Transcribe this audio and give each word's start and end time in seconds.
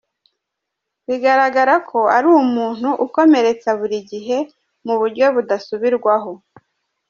Bigaragara 1.07 1.73
ko 1.89 1.99
ari 2.15 2.27
umuntu 2.43 2.89
ukomeretsa 3.05 3.69
buri 3.79 3.97
gihe, 4.11 4.37
mu 4.85 4.93
buryo 4.99 5.25
budasubirwaho. 5.35 6.31